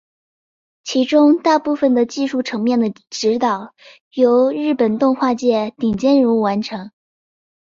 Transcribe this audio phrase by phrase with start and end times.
[0.83, 3.75] 其中大部分的技术层面的指导
[4.09, 6.89] 由日本动画界顶尖人物完成。